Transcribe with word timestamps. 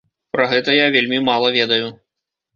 Пра 0.35 0.47
гэта 0.53 0.77
я 0.77 0.87
вельмі 0.95 1.21
мала 1.29 1.53
ведаю. 1.59 1.87